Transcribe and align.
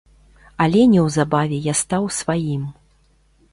Але 0.63 0.81
неўзабаве 0.93 1.59
я 1.71 1.77
стаў 1.83 2.03
сваім. 2.23 2.67